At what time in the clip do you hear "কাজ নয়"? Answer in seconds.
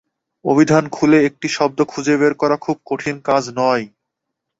3.25-3.85